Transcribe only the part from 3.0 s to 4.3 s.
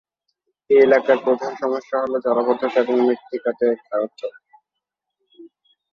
মৃত্তিকাতে ক্ষারত্ব।